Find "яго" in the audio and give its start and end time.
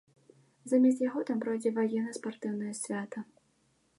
1.07-1.21